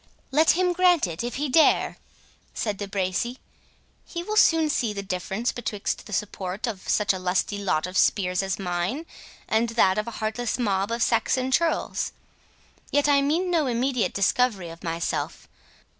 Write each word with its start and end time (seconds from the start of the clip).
"Let 0.31 0.57
him 0.57 0.73
grant 0.73 1.05
it, 1.05 1.23
if 1.23 1.35
he 1.35 1.47
dare," 1.47 1.97
said 2.55 2.77
De 2.77 2.87
Bracy; 2.87 3.37
"he 4.03 4.23
will 4.23 4.35
soon 4.35 4.67
see 4.67 4.93
the 4.93 5.03
difference 5.03 5.51
betwixt 5.51 6.07
the 6.07 6.11
support 6.11 6.65
of 6.65 6.89
such 6.89 7.13
a 7.13 7.19
lusty 7.19 7.59
lot 7.59 7.85
of 7.85 7.95
spears 7.99 8.41
as 8.41 8.57
mine, 8.57 9.05
and 9.47 9.69
that 9.69 9.99
of 9.99 10.07
a 10.07 10.17
heartless 10.17 10.57
mob 10.57 10.91
of 10.91 11.03
Saxon 11.03 11.51
churls. 11.51 12.13
Yet 12.91 13.07
I 13.07 13.21
mean 13.21 13.51
no 13.51 13.67
immediate 13.67 14.15
discovery 14.15 14.69
of 14.71 14.83
myself. 14.83 15.47